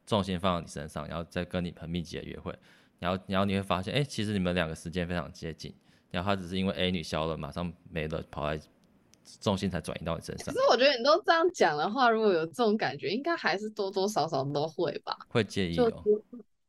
[0.06, 2.54] 重心放到你身上，然后再跟你很密集的约会，
[3.00, 5.74] 然后然后你会发现，哎，其实你们两个时间非常接近，
[6.12, 8.60] 然后他只是因为 A 女消了，马上没了，跑来。
[9.42, 10.52] 重心才转移到你身上。
[10.52, 15.15] 可是我觉得你都这样讲的话，如果有这种感觉，应该还是多多少少都会吧。
[15.28, 16.04] 会介意哦。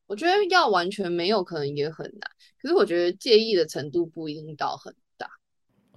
[0.06, 2.30] 我觉得要完全没有可能也很难。
[2.60, 4.98] 可是我觉得介意的程度不一定到很大。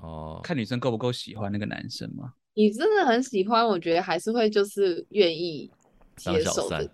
[0.03, 0.39] 哦。
[0.43, 2.33] 看女生够不够喜欢那个男生吗？
[2.53, 5.71] 你真的很喜欢，我觉得还是会就是愿意
[6.15, 6.87] 接受的。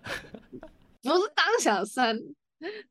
[1.02, 2.18] 不是当小三。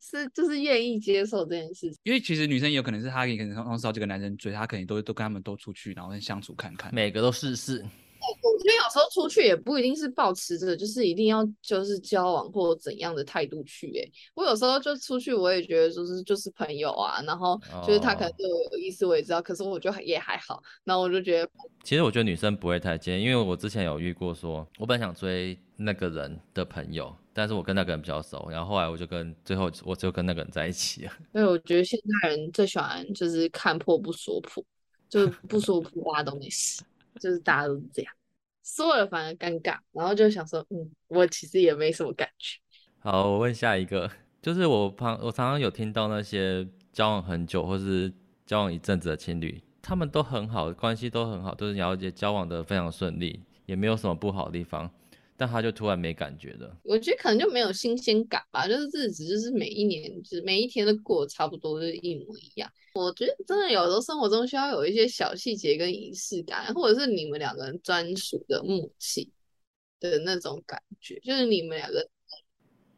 [0.01, 7.85] 是，就是愿意接受这件事情，因为其实女生也有可能是她也可能同时找几个男生追，她可能都都跟他们都出去，然后相处看看，每个都试试。
[8.29, 13.87] 我觉得有时候出去也不一定是抱持着就是一定要就是交往或怎样的态度去。
[13.99, 20.61] 哎，我有时候就出去，我也觉得就是就是朋友啊，然后就是他可能对我有意思，我也知道，可是我就也还好。
[20.83, 21.49] 然后我就觉得，
[21.83, 27.15] 其实我觉得女生不会太介意，因为我之前有遇过说，我本想追那个人的朋友。
[27.31, 31.11] 但是我跟那个人比较熟，然后后来我就跟最后我就跟那个人在一起了。
[31.33, 34.61] 因为我觉得现代人最喜欢就是看破不说破，
[35.07, 36.83] 就是不说破大家都没事，
[37.17, 38.13] 就是大家都是这样，
[38.75, 42.59] 说了反而尴尬，然后就想说，嗯，我其实也没什么感觉。
[43.01, 44.09] 好，我问下一个，
[44.41, 48.13] 就是我旁我常常有听到那些交往很久或是
[48.45, 54.89] 交往一阵子的情侣，他们都很好，关系都很好，都是了解交往的非常顺利，也没有什么不好的地方。
[55.39, 62.69] 但他就突然没感觉了，我觉得可能就没有新鲜感吧，就是日子就是每一年，就是每一天都过差不多，就是一模一样。
[62.93, 69.31] 我觉得真的有时候生活中需要有一些小细节跟仪式感，或者是你们两个人专属的默契
[70.01, 72.05] 的那种感觉，就是你们两个，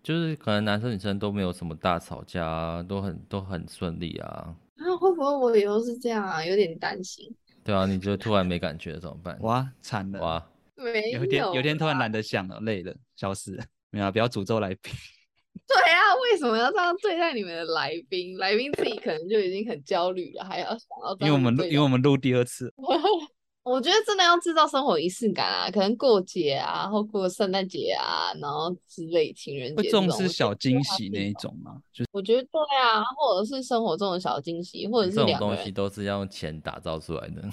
[0.02, 4.58] 就是可能男生女生都没有什么大吵架，啊都很都很顺利啊。
[4.78, 6.44] 啊，会不会我以后是这样啊？
[6.44, 7.32] 有点担心。
[7.64, 9.40] 对啊，你就突然没感觉怎么办？
[9.42, 10.20] 哇，惨了！
[10.20, 10.51] 哇。
[10.82, 13.64] 没有，天，有一天突然懒得想了，累了，消失了。
[13.92, 14.94] 没有，不要诅咒来宾。
[15.68, 18.38] 对啊，为什么要这样对待你们的来宾？
[18.38, 21.16] 来宾自己可能就已经很焦虑了，还要想要。
[21.20, 22.74] 因为我们录，因为我们录第二次。
[23.64, 29.84] 我觉得真的要制造生活仪式感啊，可能过节啊，或过圣诞节啊，然后之类情人节。
[29.84, 31.80] 会重视小惊喜那一种吗？
[31.94, 37.44] 就我觉得对啊，或者是生活中的小惊喜，或者是这种东西都是要用钱打造出来的。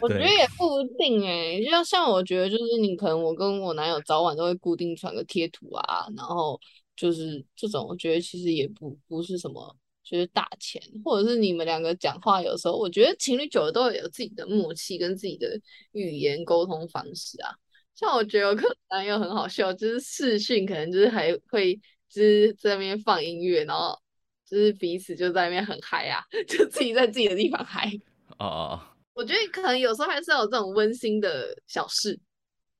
[0.00, 6.60] 我 觉得也不一定哎、欸，就像像我觉得就是你可能我跟我男友早晚都会固定传个贴图啊，然后
[6.96, 9.76] 就是这种，我觉得其实也不不是什么。
[10.08, 17.50] 就是打钱，或者是你们两个讲话，有时候我觉得情侣久了都会有自己的默契跟自己的语言沟通方式啊。
[17.92, 21.74] 像我觉得我可能男友很好笑，就是视讯可能就是还会
[22.08, 23.98] 就是在那边放音乐，然后
[24.46, 27.90] 就是彼此就在那边很嗨啊， 就自己在自己的地方嗨。
[28.38, 28.80] 哦哦哦，
[29.14, 32.20] 我觉得可能有时候还是要有这种温馨的小事，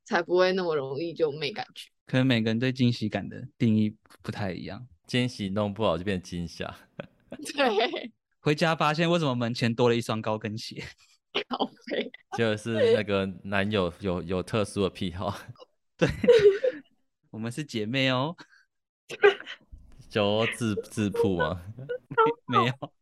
[0.05, 1.91] 才不会那么容易就没感觉。
[2.07, 6.73] 可能每个人对惊喜感的定义不太一样，惊喜弄不好就变惊吓。
[7.57, 10.83] 对，回家发现为什么门前多了一双高跟鞋。
[11.51, 15.37] 好肥，就是那个男友有有特殊的癖好，
[15.99, 16.09] 对，
[17.31, 18.35] 我们是姐妹哦，
[20.09, 21.63] 就自自曝吗？
[22.47, 22.93] 没有。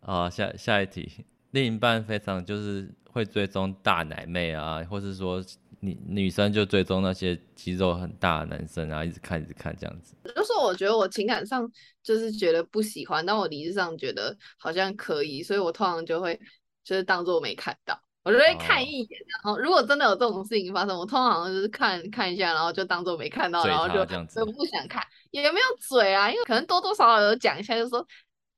[0.00, 5.44] 啊，下下一题，另一半非常就是会追踪大奶妹啊，或是说
[5.84, 10.14] 女女生就追踪那些肌肉很大的男生然后，一直看一直看这样子。
[10.34, 11.70] 就是我觉得我情感上
[12.02, 16.40] 就是觉得不喜欢，但我理智上觉得好像可以，所以我通常就会。
[16.86, 28.06] 就是当做没看到，我就会看一眼，然后如果真的有这种事情发生，我通常就是看看一下，然后就当做没看到，然后就就不想看，也没有嘴啊，因为可能多多少少有讲一下，就说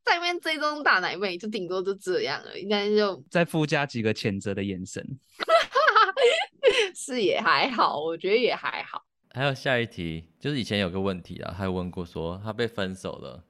[0.05, 5.01] 在那边追踪大奶妹，就顶多就这样而已，但是就再附加几个谴责的眼神，
[6.95, 9.05] 是也还好，我觉得也还好。
[9.31, 13.45] 还有下一题，就是以前有个问题啊，他有问过说他被分手了，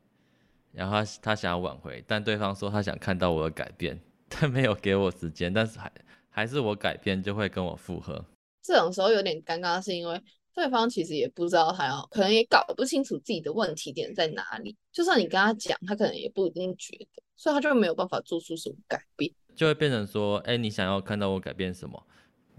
[0.73, 4.01] 然后他他想要挽回，但对方说他想看到我的改变。
[4.29, 5.93] 他没有给我时间，但是还
[6.29, 8.25] 还是我改变就会跟我复合。
[8.61, 10.21] 这种时候有点尴尬，是因为
[10.53, 14.77] 对方其实也不知道他要，可能也搞不清楚自己的问题点在哪里。
[14.91, 22.05] 就算你跟他讲，他可能也不一定觉得，所以他就没有办法做出什么改变，就会变成说：“哎，你想要看到我改变什么？”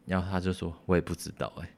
[0.08, 1.74] 然后他就说：“我也不知道。”哎。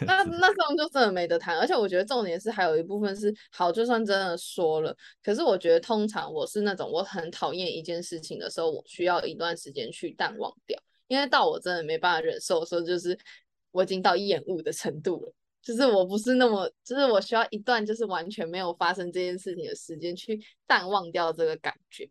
[0.06, 10.78] 那那这种就真的没得谈，而且我觉得重点是还有一部分是好，就算真的说了，可是我觉得通常我是那种我很讨厌一件事情的时候，我需要一段时间去淡忘掉，
[11.08, 13.18] 因为到我真的没办法忍受的时候，就是
[13.72, 22.08] 我已经到厌恶的程度了，就是我不是那么，就是我需要一段就是完全没有发生这件事情的时间去淡忘掉这个感觉，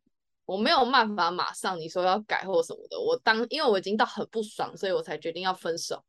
[0.48, 6.04] 我没有办法马上你说要改或什么的，我当因为我已经到很不爽，所以我才决定要分手。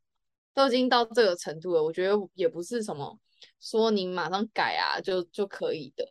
[0.55, 3.17] 都已经到这个程度了，我觉得也不是什么
[3.61, 6.05] 说你马上改啊就就可以的。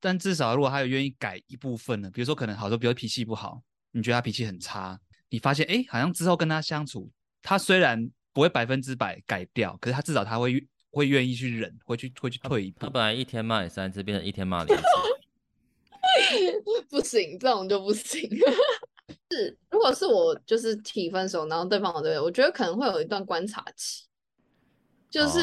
[0.00, 7.10] 但至少如果他有愿意改一部分呢，比如说可能好多，比如脾气不好，你觉得他脾气很差，你发现哎，好像之后跟他相处，
[7.42, 12.80] 他虽然不会百分之百改掉，可是他至少他会会愿意去忍，会去会去退一步。
[12.80, 14.82] 他本来一天骂你三次，变成一天骂你 一次，
[16.90, 18.28] 不行，这种就不行。
[19.30, 24.04] 是，如果是我就是提分手，然后对方对我觉得可能会有一段观察期，
[25.10, 25.40] 就是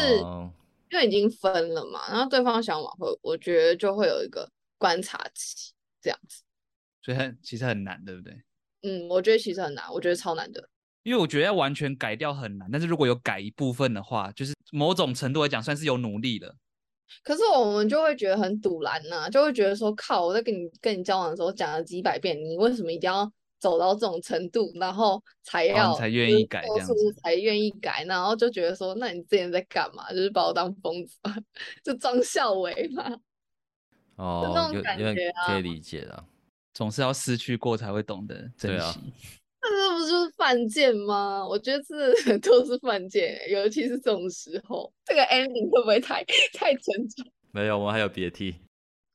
[0.91, 6.43] 因为已经分了嘛，然后对方想挽回，我觉得就会有一个观察期这样子。
[7.01, 8.41] 所以很其实很难，对不对？
[8.83, 10.69] 嗯，我觉得其实很难，我觉得超难的。
[11.03, 16.55] 因为我觉得要完全改掉很难，但是如果有改一部分的话，就是某种程度来讲算是有努力的。
[17.23, 23.31] 可是我们就会觉得很赌烂呐，就会觉得说靠，我在跟你跟你交往的时候讲了几百遍，你为什么一定要？
[23.59, 30.09] 走到这种程度，然后才要才愿意改，这样子才愿意改，然后就觉得说，那你之前在干嘛？
[30.11, 31.17] 就是把我当疯子，
[31.83, 33.19] 就装孝伟嘛。
[34.15, 36.23] 哦，那种感觉啊，可以理解的。
[36.73, 38.99] 总是要失去过才会懂得珍惜。
[39.61, 41.45] 那这不就是犯贱吗？
[41.45, 47.25] 我觉得这 都是犯贱，尤其是这种时候，这个 ending 会不会太太沉重？
[47.51, 48.55] 没有，我们还有别题。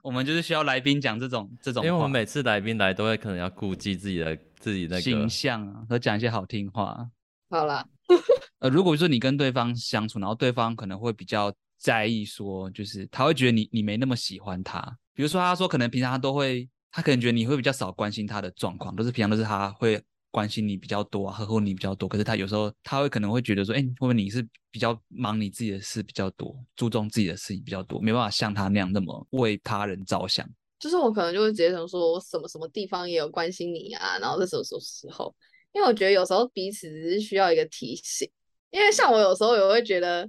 [0.02, 7.09] 我们就是需要来宾讲这种这种话，因为我们每次来宾来都会可能要顾忌自己的自己那个形象啊，和讲一些好听话。
[7.48, 7.87] 好啦，
[8.61, 14.78] 呃，如果说你跟对方相处，然后对方可能会比较在意，说就是他会觉得你你没那么喜欢他，
[15.14, 20.02] 比如说他说可能平常他都会，他可能觉得你会比较少关心他的状况，都是平常都是他会。
[20.35, 30.44] 关心你比较多啊，呵护你比较多，可是他有时候他会可能会觉得说，哎、会不会你是比较忙你自己的事比较多，注重自己的事情比较多，没办法像他那样那么为他人着想。
[30.81, 35.33] 就是我可能就会直接想说，我什么什么地方也有关心你啊，然后这什么什么时候？
[35.73, 38.29] 因为我觉得有时候彼此只是需要一个提醒，
[38.73, 40.29] 因为像我有时候也会觉得。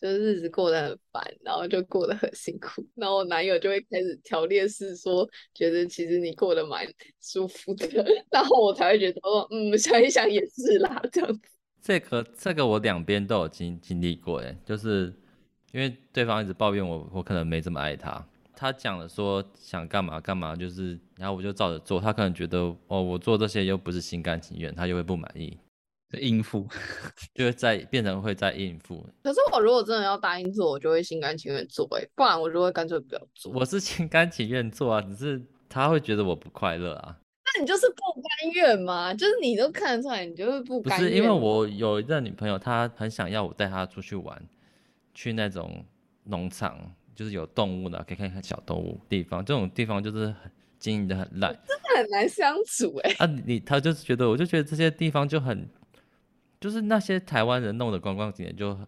[0.00, 6.86] 就是日子过得很烦，然后就过得很辛苦，然后我男友就会开始条列式说，觉得其实你过得蛮
[7.20, 7.86] 舒服的，
[8.32, 11.40] 然后我才会觉得，哦，嗯，想一想也是啦，这样子。
[11.82, 15.12] 这个这个我两边都有经经历过，哎，就是
[15.72, 22.58] 因为对方一直抱怨我，我可能没这么爱他，他讲了说想干嘛干嘛，就是然后我就照着做，他可能觉得
[22.88, 25.58] 哦，我做这些又不是心甘情愿，他就会不满意。
[26.18, 26.66] 应付，
[27.34, 29.06] 就会在变成会在应付。
[29.22, 33.52] 可是我如果真的要答应做，我就会心甘情愿做，哎，不然我就会干脆不要做。
[33.52, 37.16] 我是心甘情愿做啊，只是他会觉得我不快乐啊。
[37.52, 39.12] 那你就是不甘愿嘛？
[39.12, 41.08] 就是你都看得出来，你就是不甘愿。
[41.08, 44.40] 不是因为我有一个女朋友，她很想要我带她出去玩，
[45.14, 45.84] 去那种
[46.24, 46.78] 农场，
[47.14, 49.44] 就是有动物的，可以看看小动物地方。
[49.44, 53.24] 这种地方就是很经营的很烂，真的很难相处哎、欸。
[53.24, 55.68] 啊，你她就是觉得，我就觉得这些地方就很，
[56.60, 58.78] 就是那些台湾人弄的观光景点就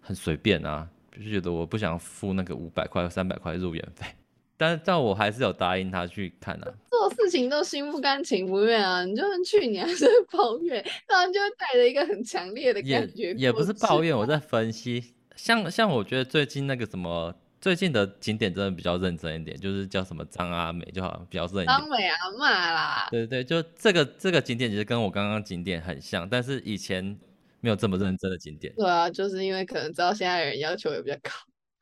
[0.00, 4.06] 很随便啊，就是觉得我不想付那个五百块、三百块入园费。
[4.56, 6.74] 但但我还是有答应他去看啊。
[6.88, 9.04] 做事情都心不甘情不愿啊！
[9.04, 13.32] 你就算去，你还是会抱怨，当然就会带着一个很强烈的感觉。
[13.32, 15.14] 也也不是抱怨，我在分析。
[15.34, 17.34] 像像我觉得最近那个什么，
[17.64, 21.66] 最近的景点真的比较认真一点，就是叫什么张阿美就好，比较认真。
[21.66, 23.08] 张美阿妈啦。
[23.10, 27.18] 对对对，就这个这个景点其实跟我刚刚景点很像，但是以前
[27.60, 28.70] 没有这么认真的景点。
[28.76, 31.30] 对啊，就是因为可能知道现在人要求也比较高。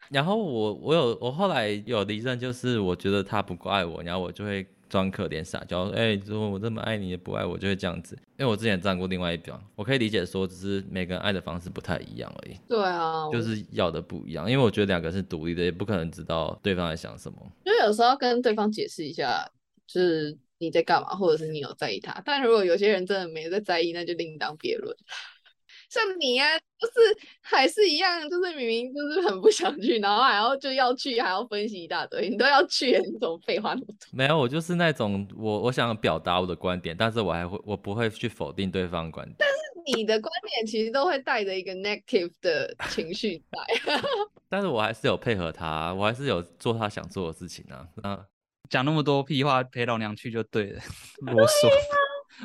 [0.09, 8.17] 然后我我有我后来有离任，就是我觉得他不够爱我，然后我就会装可怜撒娇，哎，如果我这么爱你也不爱我，就会这样子。
[8.43, 12.57] 因为我之前站过另外一边，我可以理解说，只是每个人爱的方式不太一样而已。
[12.69, 17.39] 对啊，就是要的不一样，因为我觉得两个是独立的，也不可能知道对方在想什么。
[17.65, 19.49] 就有时候跟对方解释一下，
[19.87, 22.21] 就是你在干嘛，或者是你有在意他。
[22.25, 24.93] 但如果有些人真的没在在意，那就另当别论。
[25.93, 26.95] 像你啊，就是
[27.43, 33.97] 还是一样，就是明明就是很不想去，然后还要就要去，还要分析一大堆，你都要去，你怎么废话那么多？
[34.11, 39.37] 没有，我就是那种我我想表达我的观点，但是我还会我不会去否定对方的观点。
[39.39, 43.93] 但是你的观点其实都会带着一个 negative 的情绪在。
[44.49, 47.87] 但是我还是有配合他，我还是有做他想做的事情啊。
[48.03, 48.19] 嗯，
[48.71, 50.81] 讲那么多屁话，陪老娘去就对了，
[51.33, 51.69] 啰嗦。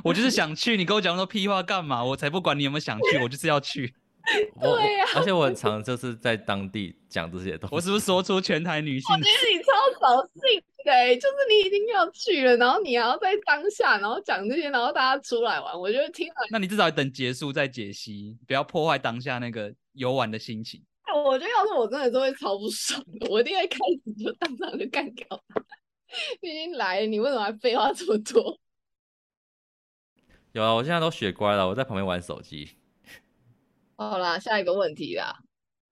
[0.04, 2.04] 我就是想去，你跟我讲那么多屁话干嘛？
[2.04, 3.94] 我才不管你有没有想去，我就是要去。
[4.60, 7.74] 对呀、啊，而且我很常就是在当地讲这些东西。
[7.74, 9.16] 我是不是说出全台女性？
[9.16, 9.72] 我觉得你超
[10.02, 16.34] 扫兴的，就是你已经要去了，然后你还要在当下，然后讲这些，然后大家出来玩，我觉得听了。
[16.52, 20.84] 那你至少等结束再解析，不要破坏当下那个游玩的心情。
[21.26, 25.64] 我觉得要是我真的是会超不爽的，我一定会开始就当场就干掉他。
[26.42, 28.60] 你已经来了，你为什么还废话这么多？
[30.54, 32.70] 有啊，我现在都学乖了，我在旁边玩手机。
[33.96, 35.40] 好啦，下一个问题啦，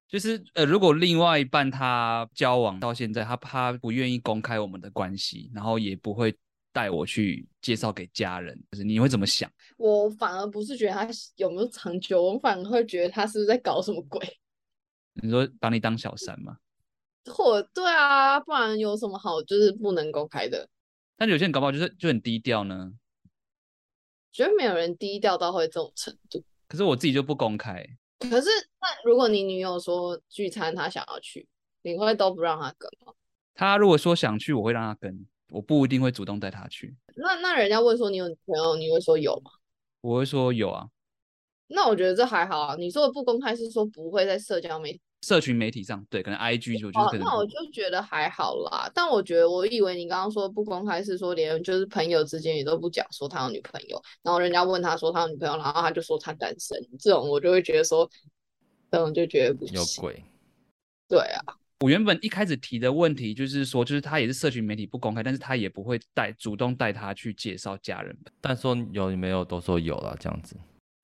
[0.08, 6.36] 就是呃，如果另外一半他交往到现在，他他不愿意公开我们的关系，然后也不会
[6.72, 9.51] 带我去介绍给家人，就是你会怎么想？
[9.78, 14.22] 我反而不是觉得他有没有长久，我反而会觉得他是不是在搞什么鬼？
[15.22, 16.58] 你说把你当小三吗？
[17.32, 20.68] 或对啊，不然有什么好就是不能公开的？
[21.18, 22.93] 但有些人搞不好就是就很低调呢。
[24.36, 27.81] 觉得没有人低调到会这种程度，可是我自己就不公开。
[28.19, 28.49] 可是
[28.81, 31.47] 那如果你女友说聚餐她想要去，
[31.83, 33.13] 你会都不让她跟吗？
[33.53, 36.93] 她如果说想去，我会让她跟，我不一定会主动带她去。
[37.15, 39.51] 那那人家问说你有女朋友，你会说有吗？
[40.01, 40.89] 我会说有啊。
[41.67, 42.75] 那我觉得这还好啊。
[42.75, 45.01] 你说的不公开是说不会在社交媒体。
[45.26, 47.32] 社群媒体上，对，可能 I G 就就可能、哦。
[47.32, 48.88] 那我就觉得还好啦。
[48.93, 58.07] 但我觉得，我以为你刚刚说不公开是说连就是朋友之间也都不讲说他有女朋友，然后人家问他说他有女朋友，然后他就说他单身，这种我就会觉得说，
[58.91, 59.76] 这种就觉得不行。
[59.76, 60.23] 有鬼。
[61.09, 61.41] 对啊，
[61.80, 68.15] 我原本一开始提的问题就是说，就是他也是社群媒体不公开，但是他也不会带主动带他去介绍家人。
[68.39, 70.55] 但说有没有都说有了这样子。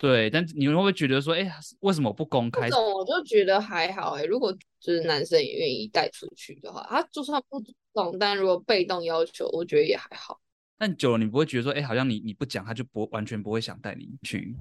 [0.02, 1.48] 对，但你们会不会觉得说，哎，
[1.82, 2.68] 为什么不公开？
[2.68, 4.24] 这种我就觉得还好哎。
[4.24, 10.42] 如果就是男生也愿意带出去的话，他就算不主动，但如果被动要求，我觉得也还好。
[10.80, 14.56] 但久了，你不会觉得说，哎，好像你你不讲，他就不完全不会想带你去。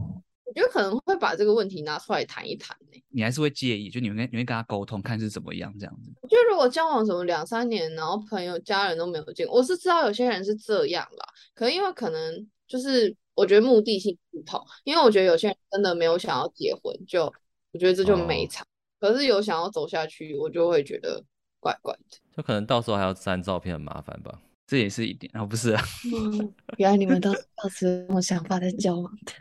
[0.45, 3.03] 我觉得可能会把这个问题拿出来谈一谈呢。
[3.09, 6.13] 你还是会介意，就你们跟你会跟他沟通，看是怎么样这样子。
[6.21, 11.27] 我觉得如果交往什么两三年，然后朋友家人都没有见，我是知道有些人是这样啦。
[11.55, 13.15] 可能因为可能就是。
[13.37, 17.25] 我觉得目的性不同，因为我觉得有些人真的没有想要结婚，就
[17.73, 18.63] 我觉得这就没差。
[18.63, 18.67] 哦、
[18.99, 21.25] 可是有想要走下去，我就会觉得
[21.59, 22.19] 怪怪的。
[22.37, 24.39] 就可能到时候还要删照片，很麻烦吧？
[24.67, 25.83] 这也是一点啊，不是啊。
[26.13, 29.33] 嗯、原来你们都是 抱持这种想法在交往的。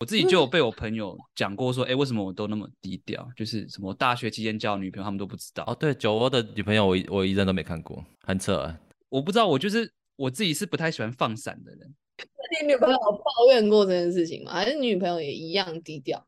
[0.00, 3.26] 我自己就有被我朋友讲过说，哎、欸，为什么我都那么低调？
[3.34, 5.64] 就是什么大学期间交女朋友，他们都不知道。
[5.66, 8.78] 哦，对，酒窝的女朋友我，我我一人都没看过，很扯、啊。
[9.08, 11.94] 我不知道，我就是我自己是不太喜欢放闪的人。
[12.50, 14.52] 你女朋友抱怨过这件事情吗？
[14.52, 16.26] 还是你女朋友也一样低调？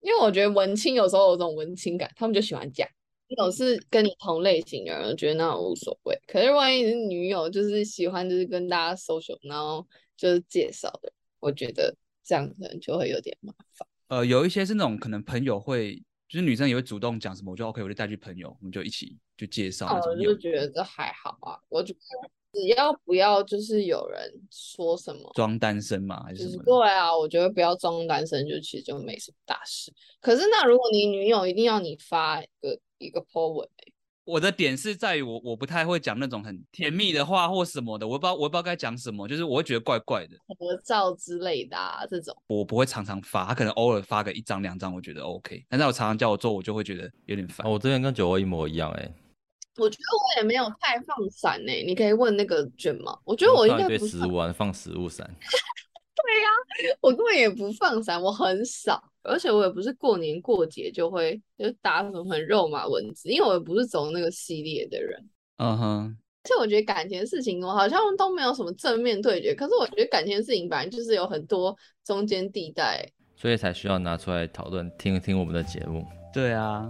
[0.00, 2.88] 因为我觉得文青有时候有这种文青感，他们就喜欢讲。
[3.34, 6.14] 那种是跟你同类型的人，我觉得那无所谓。
[6.26, 9.86] 可是万一是女友，就是喜欢就是跟大家 social，然后
[10.18, 13.88] 就是介绍的，我觉得这样可能就会有点麻烦。
[14.08, 15.94] 呃，有一些是那种可能朋友会，
[16.28, 19.98] 就是女生也会主动讲什么，我就 OK，我就带去朋友，我们就一起就介绍。
[20.04, 21.98] 我就觉得这还好啊，我觉得
[22.52, 26.62] 只要不要就是有人说什么装单身嘛，还是什么？
[26.64, 29.92] 对啊，我觉得不要装单身，就其实就没什么大事。
[30.20, 33.92] 可是那如果你女友一定要你发一个一个 po 文，欸，
[34.24, 47.66] 我的点是在于我我不太会讲那种很甜蜜的话或什么的，我不知道我不知道该讲什么，就是我会觉得怪怪的，合照之类的啊这种，我不会常常发，他可能偶尔发个一张两张，我觉得 OK，但是我常常叫我做，我就会觉得有点烦。
[47.66, 49.14] 哦，我之前跟酒窝一模一样哎，欸。
[49.76, 50.04] 我觉得
[50.36, 53.18] 我也没有太放闪呢、欸，你可以问那个卷毛。
[53.24, 55.26] 我觉得我应该不是食物啊，放食物闪。
[56.14, 65.18] 对呀、啊，我根本也不放闪，我很少，而且我也不是过年过节就会就打什么很肉麻文字，因为我也不是走那个系列的人。
[65.56, 69.54] 嗯哼，而且我觉得感情的事情，我好像都没有什么正面对决。
[69.54, 73.04] 可是我觉得感情的事情，本来就是有很多中间地带，
[73.34, 76.04] 所以才需要拿出来讨论，听一听我们的节目。
[76.32, 76.86] 对啊。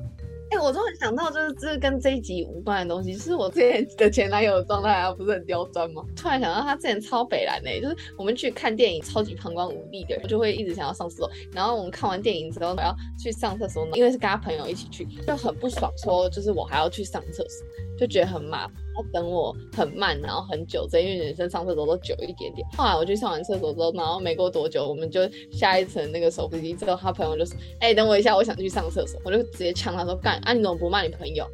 [0.50, 6.04] 哎、我突然想到，就是这跟这一集无关的东西，就是我之前的前男友的状态啊，不是很刁钻吗？
[6.14, 11.30] 突然想到他之前超北蓝的，就是我们去看电影，超级膀胱无力的我，就会一直想要上厕所。
[11.54, 17.66] 然后我们看完电影之后，还要去上厕所呢，因为是跟他朋友一起去，就很不爽，说就是我还要去上厕所，
[18.02, 18.74] 就觉得很麻烦。
[18.92, 22.66] 然后等我很慢，然后很久，因为女生上厕所都久一点点。
[22.76, 31.46] 后来我去上完厕所之后，然后没过多久，我们就下一层那个手扶梯之后，他朋友就说：“哎、欸，等我一下，我想去上厕所。”我就直接呛他说：“干啊，你怎么不骂你朋友？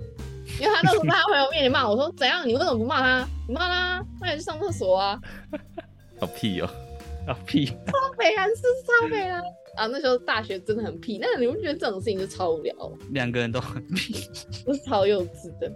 [0.61, 2.49] 因为他那时候在他朋友面前骂我说：‘怎样？
[2.49, 3.29] 你为什么不骂他？
[3.47, 5.21] 你骂他，那你去上厕所啊！
[6.19, 6.69] ’好屁哦，
[7.29, 7.67] 好屁！
[7.67, 9.41] 超北啊，是超北啊！
[9.77, 11.19] 啊，那时候大学真的很屁。
[11.21, 12.75] 那你不觉得这种事情就超无聊？
[13.13, 14.29] 两个人都很屁，
[14.67, 15.73] 都是超幼稚的。”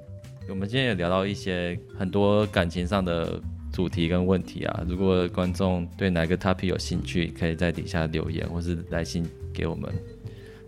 [0.48, 3.40] 我们今天也聊到一些很多感情上的
[3.72, 9.90] 主题跟问题啊，如果观众对哪个 topic 有兴趣，可以在底下留言或是来信给我们。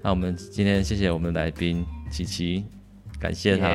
[0.02, 2.64] 那我们今天谢谢我们的来宾琪琪，
[3.20, 3.68] 感谢他。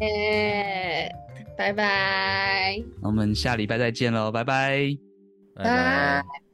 [0.00, 1.10] 耶，
[1.56, 2.82] 拜拜。
[3.00, 4.96] 那我们下礼拜再见喽，拜拜。
[5.54, 6.47] 拜拜。